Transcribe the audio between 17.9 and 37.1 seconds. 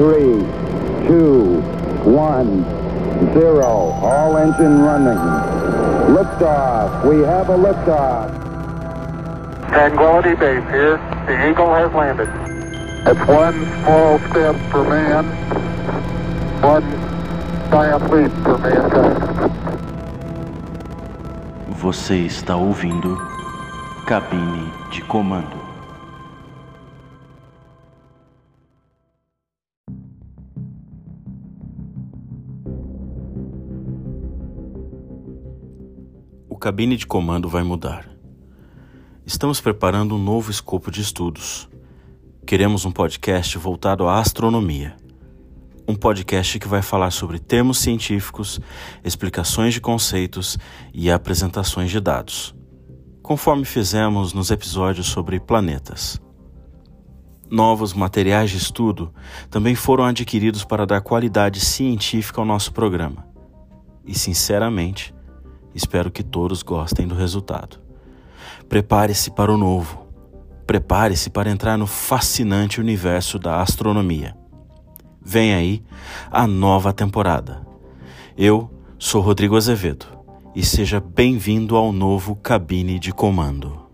leap for mankind. Você está ouvindo Cabine de Comando. Cabine de